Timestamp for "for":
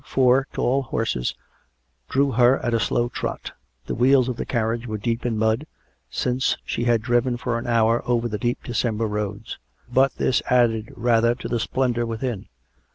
7.37-7.59